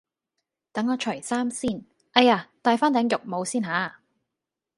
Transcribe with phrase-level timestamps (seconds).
[0.71, 3.99] 等我除衫先，哎呀戴返頂浴帽先吓